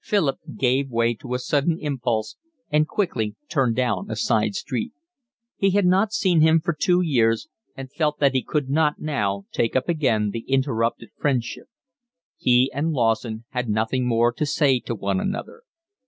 Philip 0.00 0.40
gave 0.56 0.88
way 0.90 1.14
to 1.14 1.34
a 1.34 1.38
sudden 1.38 1.78
impulse 1.78 2.36
and 2.70 2.88
quickly 2.88 3.36
turned 3.48 3.76
down 3.76 4.10
a 4.10 4.16
side 4.16 4.56
street. 4.56 4.92
He 5.58 5.70
had 5.70 5.86
not 5.86 6.12
seen 6.12 6.40
him 6.40 6.60
for 6.60 6.74
two 6.76 7.02
years 7.02 7.46
and 7.76 7.88
felt 7.92 8.18
that 8.18 8.34
he 8.34 8.42
could 8.42 8.68
not 8.68 8.98
now 8.98 9.44
take 9.52 9.76
up 9.76 9.88
again 9.88 10.30
the 10.30 10.44
interrupted 10.48 11.10
friendship. 11.16 11.68
He 12.36 12.72
and 12.74 12.90
Lawson 12.90 13.44
had 13.50 13.68
nothing 13.68 14.08
more 14.08 14.32
to 14.32 14.44
say 14.44 14.80
to 14.80 14.94
one 14.96 15.20
another. 15.20 15.62